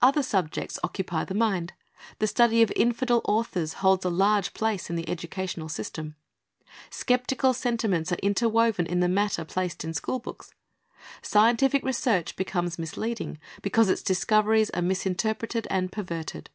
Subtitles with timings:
[0.00, 1.72] Other subjects occupy the mind.
[2.20, 6.14] The study of infidel authors holds a large place in the educational system.
[6.90, 10.54] Skeptical sentiments are inter woven in the matter placed in school books.
[11.22, 16.50] Scientific research becomes misleading, because its discoveries are misinterpreted and perverted.